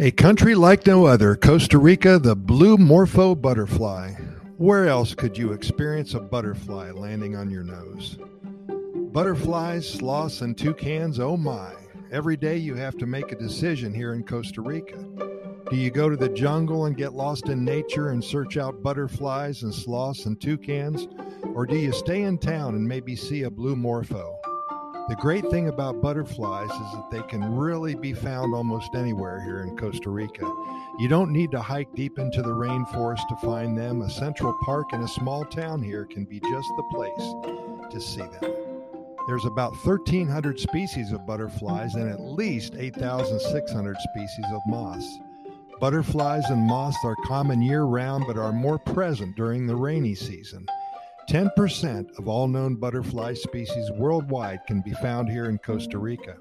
A 0.00 0.12
country 0.12 0.54
like 0.54 0.86
no 0.86 1.06
other, 1.06 1.34
Costa 1.34 1.76
Rica, 1.76 2.20
the 2.20 2.36
blue 2.36 2.76
morpho 2.76 3.34
butterfly. 3.34 4.12
Where 4.56 4.86
else 4.86 5.12
could 5.12 5.36
you 5.36 5.50
experience 5.50 6.14
a 6.14 6.20
butterfly 6.20 6.92
landing 6.92 7.34
on 7.34 7.50
your 7.50 7.64
nose? 7.64 8.16
Butterflies, 9.12 9.90
sloths, 9.90 10.40
and 10.40 10.56
toucans, 10.56 11.18
oh 11.18 11.36
my. 11.36 11.72
Every 12.12 12.36
day 12.36 12.58
you 12.58 12.76
have 12.76 12.96
to 12.98 13.06
make 13.06 13.32
a 13.32 13.38
decision 13.38 13.92
here 13.92 14.14
in 14.14 14.22
Costa 14.22 14.60
Rica. 14.60 15.04
Do 15.68 15.76
you 15.76 15.90
go 15.90 16.08
to 16.08 16.16
the 16.16 16.28
jungle 16.28 16.84
and 16.84 16.96
get 16.96 17.14
lost 17.14 17.48
in 17.48 17.64
nature 17.64 18.10
and 18.10 18.22
search 18.22 18.56
out 18.56 18.84
butterflies 18.84 19.64
and 19.64 19.74
sloths 19.74 20.26
and 20.26 20.40
toucans? 20.40 21.08
Or 21.54 21.66
do 21.66 21.76
you 21.76 21.90
stay 21.90 22.22
in 22.22 22.38
town 22.38 22.76
and 22.76 22.86
maybe 22.86 23.16
see 23.16 23.42
a 23.42 23.50
blue 23.50 23.74
morpho? 23.74 24.37
The 25.08 25.16
great 25.16 25.48
thing 25.50 25.68
about 25.68 26.02
butterflies 26.02 26.70
is 26.70 26.92
that 26.92 27.10
they 27.10 27.22
can 27.22 27.56
really 27.56 27.94
be 27.94 28.12
found 28.12 28.54
almost 28.54 28.94
anywhere 28.94 29.40
here 29.40 29.62
in 29.62 29.74
Costa 29.74 30.10
Rica. 30.10 30.44
You 30.98 31.08
don't 31.08 31.32
need 31.32 31.50
to 31.52 31.62
hike 31.62 31.94
deep 31.94 32.18
into 32.18 32.42
the 32.42 32.50
rainforest 32.50 33.26
to 33.28 33.36
find 33.36 33.76
them. 33.76 34.02
A 34.02 34.10
central 34.10 34.52
park 34.64 34.92
in 34.92 35.00
a 35.00 35.08
small 35.08 35.46
town 35.46 35.82
here 35.82 36.04
can 36.04 36.26
be 36.26 36.40
just 36.40 36.68
the 36.76 36.82
place 36.90 37.90
to 37.90 38.00
see 38.02 38.20
them. 38.20 38.52
There's 39.26 39.46
about 39.46 39.72
1,300 39.82 40.60
species 40.60 41.12
of 41.12 41.26
butterflies 41.26 41.94
and 41.94 42.10
at 42.10 42.20
least 42.20 42.74
8,600 42.76 43.96
species 44.12 44.46
of 44.52 44.60
moths. 44.66 45.18
Butterflies 45.80 46.44
and 46.50 46.66
moths 46.66 46.98
are 47.04 47.16
common 47.24 47.62
year 47.62 47.84
round 47.84 48.24
but 48.26 48.36
are 48.36 48.52
more 48.52 48.78
present 48.78 49.36
during 49.36 49.66
the 49.66 49.76
rainy 49.76 50.14
season. 50.14 50.66
10% 51.28 52.18
of 52.18 52.26
all 52.26 52.48
known 52.48 52.74
butterfly 52.74 53.34
species 53.34 53.90
worldwide 53.92 54.60
can 54.66 54.80
be 54.80 54.92
found 54.94 55.28
here 55.28 55.44
in 55.50 55.58
Costa 55.58 55.98
Rica. 55.98 56.36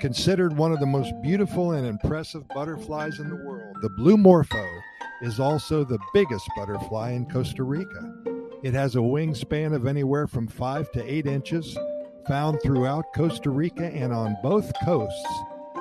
Considered 0.00 0.56
one 0.56 0.72
of 0.72 0.80
the 0.80 0.86
most 0.86 1.12
beautiful 1.22 1.72
and 1.72 1.86
impressive 1.86 2.42
butterflies 2.48 3.20
in 3.20 3.28
the 3.28 3.36
world, 3.36 3.76
the 3.82 3.90
blue 3.90 4.16
morpho 4.16 4.66
is 5.22 5.38
also 5.38 5.84
the 5.84 6.00
biggest 6.12 6.48
butterfly 6.56 7.12
in 7.12 7.24
Costa 7.30 7.62
Rica. 7.62 8.12
It 8.64 8.74
has 8.74 8.96
a 8.96 8.98
wingspan 8.98 9.74
of 9.74 9.86
anywhere 9.86 10.26
from 10.26 10.48
5 10.48 10.90
to 10.90 11.04
8 11.04 11.26
inches, 11.26 11.78
found 12.26 12.60
throughout 12.62 13.14
Costa 13.14 13.50
Rica 13.50 13.86
and 13.86 14.12
on 14.12 14.36
both 14.42 14.72
coasts. 14.84 15.28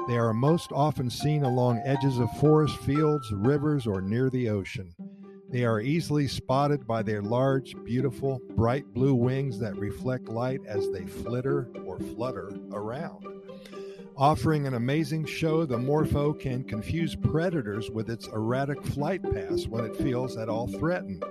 They 0.08 0.18
are 0.20 0.34
most 0.36 0.72
often 0.72 1.10
seen 1.10 1.44
along 1.44 1.82
edges 1.84 2.20
of 2.20 2.30
forest 2.38 2.78
fields, 2.82 3.32
rivers, 3.32 3.88
or 3.88 4.02
near 4.02 4.30
the 4.30 4.50
ocean. 4.50 4.94
They 5.50 5.66
are 5.66 5.82
easily 5.82 6.28
spotted 6.28 6.86
by 6.86 7.02
their 7.02 7.24
large, 7.24 7.76
beautiful, 7.84 8.40
bright 8.56 8.94
blue 8.94 9.16
wings 9.16 9.58
that 9.60 9.76
reflect 9.78 10.30
light 10.30 10.62
as 10.68 10.90
they 10.92 11.06
flitter 11.06 11.70
or 11.86 12.00
flutter 12.00 12.52
around. 12.72 13.26
Offering 14.16 14.68
an 14.68 14.76
amazing 14.76 15.26
show, 15.26 15.66
the 15.66 15.78
Morpho 15.78 16.34
can 16.34 16.64
confuse 16.64 17.16
predators 17.16 17.90
with 17.90 18.10
its 18.10 18.28
erratic 18.28 18.84
flight 18.84 19.24
paths 19.24 19.68
when 19.68 19.86
it 19.86 19.96
feels 19.96 20.38
at 20.38 20.50
all 20.50 20.68
threatened. 20.68 21.24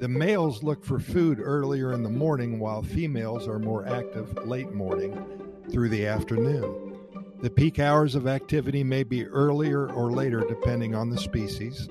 The 0.00 0.08
males 0.08 0.62
look 0.62 0.84
for 0.84 0.98
food 0.98 1.40
earlier 1.40 1.92
in 1.92 2.02
the 2.02 2.10
morning, 2.10 2.58
while 2.58 2.82
females 2.82 3.48
are 3.48 3.58
more 3.58 3.86
active 3.86 4.46
late 4.46 4.72
morning 4.72 5.16
through 5.70 5.88
the 5.88 6.06
afternoon. 6.06 6.98
The 7.40 7.50
peak 7.50 7.78
hours 7.78 8.14
of 8.14 8.26
activity 8.26 8.82
may 8.82 9.04
be 9.04 9.26
earlier 9.26 9.90
or 9.92 10.10
later 10.10 10.40
depending 10.40 10.94
on 10.94 11.08
the 11.08 11.18
species. 11.18 11.88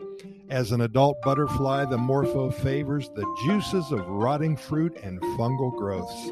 As 0.54 0.72
an 0.72 0.82
adult 0.82 1.20
butterfly, 1.24 1.86
the 1.86 1.98
morpho 1.98 2.52
favors 2.52 3.10
the 3.10 3.26
juices 3.44 3.92
of 3.92 4.08
rotting 4.08 4.56
fruit 4.56 4.96
and 5.02 5.20
fungal 5.36 5.76
growths. 5.76 6.32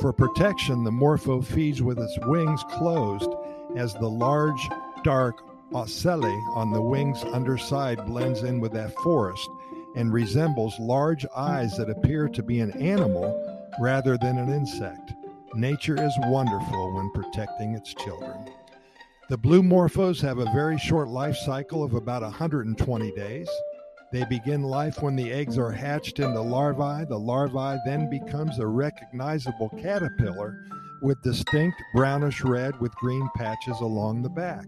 For 0.00 0.10
protection, 0.10 0.84
the 0.84 0.90
morpho 0.90 1.42
feeds 1.42 1.82
with 1.82 1.98
its 1.98 2.18
wings 2.20 2.64
closed 2.70 3.30
as 3.76 3.92
the 3.92 4.08
large, 4.08 4.70
dark 5.04 5.42
ocelli 5.74 6.34
on 6.54 6.72
the 6.72 6.80
wing's 6.80 7.24
underside 7.24 8.06
blends 8.06 8.42
in 8.42 8.58
with 8.58 8.72
that 8.72 8.94
forest 9.00 9.46
and 9.96 10.14
resembles 10.14 10.80
large 10.80 11.26
eyes 11.36 11.76
that 11.76 11.90
appear 11.90 12.30
to 12.30 12.42
be 12.42 12.60
an 12.60 12.72
animal 12.80 13.36
rather 13.82 14.16
than 14.16 14.38
an 14.38 14.48
insect. 14.48 15.12
Nature 15.52 16.02
is 16.02 16.14
wonderful 16.20 16.94
when 16.94 17.10
protecting 17.10 17.74
its 17.74 17.92
children. 17.92 18.46
The 19.32 19.38
blue 19.38 19.62
morphos 19.62 20.20
have 20.20 20.36
a 20.36 20.52
very 20.52 20.76
short 20.76 21.08
life 21.08 21.36
cycle 21.36 21.82
of 21.82 21.94
about 21.94 22.20
120 22.20 23.12
days. 23.12 23.48
They 24.12 24.26
begin 24.26 24.62
life 24.62 25.00
when 25.00 25.16
the 25.16 25.32
eggs 25.32 25.56
are 25.56 25.70
hatched 25.70 26.18
into 26.18 26.38
larvae. 26.38 27.06
The 27.06 27.18
larvae 27.18 27.80
then 27.86 28.10
becomes 28.10 28.58
a 28.58 28.66
recognizable 28.66 29.70
caterpillar 29.80 30.66
with 31.00 31.22
distinct 31.22 31.82
brownish 31.94 32.42
red 32.42 32.78
with 32.78 32.94
green 32.96 33.26
patches 33.34 33.80
along 33.80 34.20
the 34.20 34.28
back. 34.28 34.66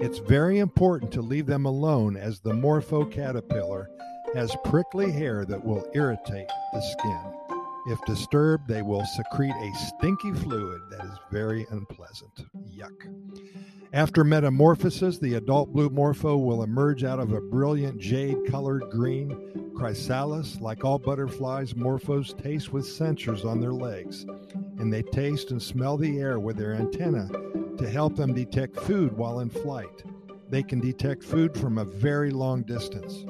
It's 0.00 0.18
very 0.18 0.58
important 0.58 1.12
to 1.12 1.22
leave 1.22 1.46
them 1.46 1.64
alone 1.64 2.16
as 2.16 2.40
the 2.40 2.52
morpho 2.52 3.04
caterpillar 3.04 3.90
has 4.34 4.56
prickly 4.64 5.12
hair 5.12 5.44
that 5.44 5.64
will 5.64 5.88
irritate 5.94 6.48
the 6.72 6.80
skin. 6.80 7.32
If 7.86 8.04
disturbed, 8.06 8.66
they 8.66 8.82
will 8.82 9.04
secrete 9.04 9.54
a 9.54 9.72
stinky 9.76 10.32
fluid 10.32 10.80
that 10.90 11.04
is 11.04 11.16
very 11.30 11.64
unpleasant. 11.70 12.44
Yuck. 12.76 13.06
After 13.92 14.22
metamorphosis, 14.22 15.18
the 15.18 15.34
adult 15.34 15.72
blue 15.72 15.90
morpho 15.90 16.36
will 16.36 16.62
emerge 16.62 17.02
out 17.02 17.18
of 17.18 17.32
a 17.32 17.40
brilliant 17.40 17.98
jade 17.98 18.38
colored 18.46 18.88
green 18.88 19.72
chrysalis. 19.76 20.60
Like 20.60 20.84
all 20.84 21.00
butterflies, 21.00 21.74
morphos 21.74 22.40
taste 22.40 22.72
with 22.72 22.86
sensors 22.86 23.44
on 23.44 23.60
their 23.60 23.72
legs, 23.72 24.26
and 24.78 24.92
they 24.92 25.02
taste 25.02 25.50
and 25.50 25.60
smell 25.60 25.96
the 25.96 26.20
air 26.20 26.38
with 26.38 26.56
their 26.56 26.74
antennae 26.74 27.28
to 27.78 27.90
help 27.90 28.14
them 28.14 28.32
detect 28.32 28.78
food 28.78 29.12
while 29.16 29.40
in 29.40 29.50
flight. 29.50 30.04
They 30.48 30.62
can 30.62 30.78
detect 30.78 31.24
food 31.24 31.56
from 31.56 31.78
a 31.78 31.84
very 31.84 32.30
long 32.30 32.62
distance. 32.62 33.24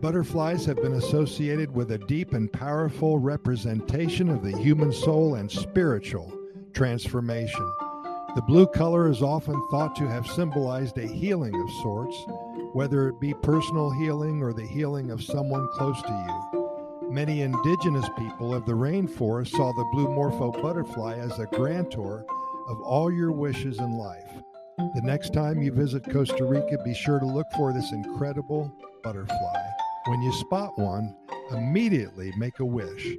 Butterflies 0.00 0.64
have 0.64 0.82
been 0.82 0.94
associated 0.94 1.72
with 1.72 1.92
a 1.92 1.98
deep 1.98 2.32
and 2.32 2.52
powerful 2.52 3.20
representation 3.20 4.30
of 4.30 4.42
the 4.42 4.56
human 4.58 4.92
soul 4.92 5.36
and 5.36 5.48
spiritual 5.48 6.36
transformation. 6.72 7.70
The 8.36 8.42
blue 8.42 8.68
color 8.68 9.10
is 9.10 9.22
often 9.22 9.60
thought 9.70 9.96
to 9.96 10.06
have 10.08 10.24
symbolized 10.24 10.96
a 10.98 11.06
healing 11.06 11.52
of 11.52 11.82
sorts, 11.82 12.16
whether 12.72 13.08
it 13.08 13.18
be 13.18 13.34
personal 13.34 13.90
healing 13.90 14.40
or 14.40 14.52
the 14.52 14.66
healing 14.66 15.10
of 15.10 15.20
someone 15.20 15.66
close 15.72 16.00
to 16.02 16.52
you. 16.52 17.10
Many 17.10 17.42
indigenous 17.42 18.08
people 18.16 18.54
of 18.54 18.66
the 18.66 18.72
rainforest 18.72 19.48
saw 19.48 19.72
the 19.72 19.88
blue 19.92 20.08
morpho 20.08 20.52
butterfly 20.52 21.14
as 21.18 21.40
a 21.40 21.46
grantor 21.46 22.24
of 22.68 22.80
all 22.82 23.12
your 23.12 23.32
wishes 23.32 23.80
in 23.80 23.98
life. 23.98 24.30
The 24.78 25.02
next 25.02 25.32
time 25.32 25.60
you 25.60 25.72
visit 25.72 26.08
Costa 26.08 26.44
Rica, 26.44 26.78
be 26.84 26.94
sure 26.94 27.18
to 27.18 27.26
look 27.26 27.48
for 27.56 27.72
this 27.72 27.90
incredible 27.90 28.72
butterfly. 29.02 29.62
When 30.06 30.22
you 30.22 30.32
spot 30.34 30.78
one, 30.78 31.16
immediately 31.50 32.32
make 32.38 32.60
a 32.60 32.64
wish. 32.64 33.16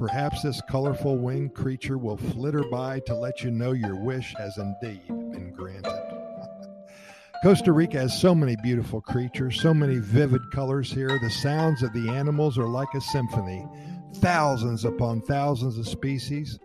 Perhaps 0.00 0.40
this 0.40 0.62
colorful 0.62 1.18
winged 1.18 1.52
creature 1.52 1.98
will 1.98 2.16
flitter 2.16 2.64
by 2.70 3.00
to 3.00 3.14
let 3.14 3.42
you 3.42 3.50
know 3.50 3.72
your 3.72 3.96
wish 3.96 4.34
has 4.38 4.56
indeed 4.56 5.06
been 5.06 5.52
granted. 5.54 5.92
Costa 7.42 7.70
Rica 7.70 7.98
has 7.98 8.18
so 8.18 8.34
many 8.34 8.56
beautiful 8.62 9.02
creatures, 9.02 9.60
so 9.60 9.74
many 9.74 9.98
vivid 9.98 10.40
colors 10.52 10.90
here. 10.90 11.18
The 11.20 11.28
sounds 11.28 11.82
of 11.82 11.92
the 11.92 12.08
animals 12.08 12.56
are 12.56 12.66
like 12.66 12.88
a 12.94 13.00
symphony, 13.02 13.68
thousands 14.16 14.86
upon 14.86 15.20
thousands 15.20 15.76
of 15.76 15.86
species. 15.86 16.58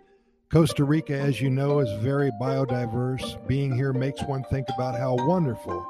Costa 0.50 0.85
Rica, 0.85 1.19
as 1.19 1.41
you 1.41 1.50
know, 1.50 1.79
is 1.79 1.91
very 2.02 2.31
biodiverse. 2.41 3.46
Being 3.47 3.75
here 3.75 3.91
makes 3.91 4.23
one 4.23 4.46
think 4.46 4.67
about 4.73 4.97
how 4.97 5.16
wonderful 5.28 5.85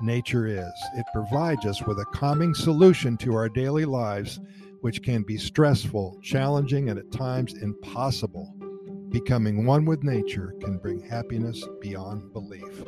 nature 0.00 0.48
is. 0.48 0.74
It 0.96 1.06
provides 1.12 1.64
us 1.64 1.80
with 1.82 2.00
a 2.00 2.06
calming 2.06 2.54
solution 2.54 3.16
to 3.18 3.36
our 3.36 3.48
daily 3.48 3.84
lives, 3.84 4.40
which 4.80 5.02
can 5.02 5.22
be 5.22 5.36
stressful, 5.36 6.18
challenging, 6.22 6.90
and 6.90 6.98
at 6.98 7.10
times 7.10 7.54
impossible. 7.54 8.54
Becoming 9.10 9.64
one 9.64 9.84
with 9.84 10.02
nature 10.02 10.54
can 10.60 10.78
bring 10.78 11.00
happiness 11.00 11.64
beyond 11.80 12.32
belief. 12.32 12.84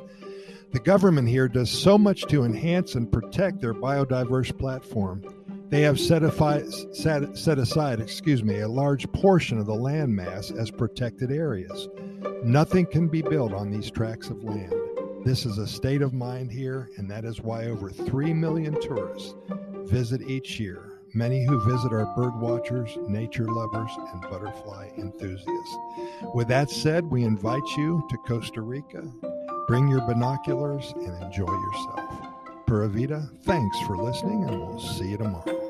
The 0.72 0.80
government 0.80 1.28
here 1.28 1.48
does 1.48 1.70
so 1.70 1.98
much 1.98 2.26
to 2.26 2.44
enhance 2.44 2.94
and 2.94 3.10
protect 3.10 3.60
their 3.60 3.74
biodiverse 3.74 4.56
platform. 4.56 5.22
They 5.68 5.82
have 5.82 5.98
set, 5.98 6.22
set, 6.92 7.36
set 7.36 7.58
aside, 7.58 8.00
excuse 8.00 8.44
me, 8.44 8.60
a 8.60 8.68
large 8.68 9.10
portion 9.12 9.58
of 9.58 9.66
the 9.66 9.74
land 9.74 10.14
mass 10.14 10.50
as 10.50 10.70
protected 10.70 11.32
areas. 11.32 11.88
Nothing 12.44 12.86
can 12.86 13.08
be 13.08 13.22
built 13.22 13.52
on 13.52 13.70
these 13.70 13.90
tracts 13.90 14.30
of 14.30 14.44
land. 14.44 14.74
This 15.24 15.44
is 15.44 15.58
a 15.58 15.66
state 15.66 16.02
of 16.02 16.14
mind 16.14 16.50
here, 16.50 16.88
and 16.96 17.10
that 17.10 17.24
is 17.24 17.40
why 17.40 17.66
over 17.66 17.90
3 17.90 18.32
million 18.32 18.80
tourists 18.80 19.34
visit 19.84 20.22
each 20.22 20.58
year. 20.58 20.99
Many 21.12 21.44
who 21.44 21.58
visit 21.60 21.92
are 21.92 22.06
bird 22.14 22.38
watchers, 22.38 22.96
nature 23.08 23.46
lovers, 23.46 23.90
and 24.12 24.22
butterfly 24.22 24.90
enthusiasts. 24.96 25.76
With 26.34 26.46
that 26.48 26.70
said, 26.70 27.04
we 27.10 27.24
invite 27.24 27.66
you 27.76 28.06
to 28.08 28.16
Costa 28.18 28.60
Rica. 28.60 29.02
Bring 29.66 29.88
your 29.88 30.02
binoculars 30.02 30.92
and 30.96 31.22
enjoy 31.22 31.52
yourself. 31.52 32.10
Pura 32.66 32.88
Vida, 32.88 33.28
thanks 33.42 33.80
for 33.80 33.96
listening, 33.96 34.44
and 34.44 34.60
we'll 34.60 34.78
see 34.78 35.10
you 35.10 35.16
tomorrow. 35.16 35.69